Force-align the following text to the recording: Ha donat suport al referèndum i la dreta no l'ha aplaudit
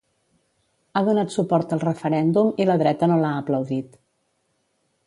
Ha 0.93 1.03
donat 1.09 1.35
suport 1.35 1.75
al 1.77 1.83
referèndum 1.85 2.51
i 2.65 2.69
la 2.71 2.79
dreta 2.85 3.13
no 3.13 3.21
l'ha 3.23 3.37
aplaudit 3.45 3.97